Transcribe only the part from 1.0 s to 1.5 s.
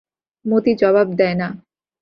দেয় না।